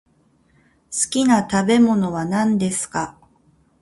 [0.91, 3.19] 好きな食べ物は何ですか？